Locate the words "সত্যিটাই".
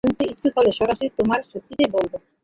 1.51-1.89